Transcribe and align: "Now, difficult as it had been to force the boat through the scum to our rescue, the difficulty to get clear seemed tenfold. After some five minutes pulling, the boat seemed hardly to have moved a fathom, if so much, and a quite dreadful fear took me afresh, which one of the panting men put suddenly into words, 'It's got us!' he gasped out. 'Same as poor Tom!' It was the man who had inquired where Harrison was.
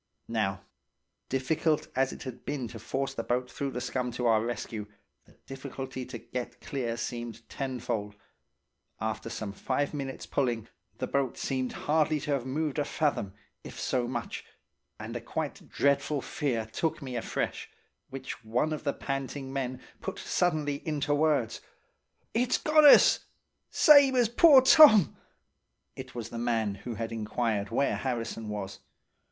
"Now, 0.27 0.61
difficult 1.29 1.87
as 1.95 2.11
it 2.11 2.23
had 2.23 2.43
been 2.43 2.67
to 2.69 2.79
force 2.79 3.13
the 3.13 3.21
boat 3.21 3.51
through 3.51 3.69
the 3.69 3.79
scum 3.79 4.09
to 4.13 4.25
our 4.25 4.43
rescue, 4.43 4.87
the 5.25 5.33
difficulty 5.45 6.07
to 6.07 6.17
get 6.17 6.59
clear 6.59 6.97
seemed 6.97 7.47
tenfold. 7.49 8.15
After 8.99 9.29
some 9.29 9.53
five 9.53 9.93
minutes 9.93 10.25
pulling, 10.25 10.67
the 10.97 11.05
boat 11.05 11.37
seemed 11.37 11.73
hardly 11.85 12.19
to 12.21 12.31
have 12.31 12.47
moved 12.47 12.79
a 12.79 12.83
fathom, 12.83 13.35
if 13.63 13.79
so 13.79 14.07
much, 14.07 14.43
and 14.99 15.15
a 15.15 15.21
quite 15.21 15.69
dreadful 15.69 16.19
fear 16.19 16.65
took 16.65 17.03
me 17.03 17.15
afresh, 17.15 17.69
which 18.09 18.43
one 18.43 18.73
of 18.73 18.83
the 18.83 18.93
panting 18.93 19.53
men 19.53 19.79
put 20.01 20.17
suddenly 20.17 20.81
into 20.83 21.13
words, 21.13 21.61
'It's 22.33 22.57
got 22.57 22.85
us!' 22.85 23.19
he 23.19 23.19
gasped 23.19 23.27
out. 23.27 23.69
'Same 23.69 24.15
as 24.15 24.29
poor 24.29 24.61
Tom!' 24.63 25.15
It 25.95 26.15
was 26.15 26.29
the 26.29 26.39
man 26.39 26.73
who 26.73 26.95
had 26.95 27.11
inquired 27.11 27.69
where 27.69 27.97
Harrison 27.97 28.49
was. 28.49 28.79